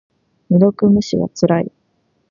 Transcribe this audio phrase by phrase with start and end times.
[0.49, 1.71] 未読無視はつらい。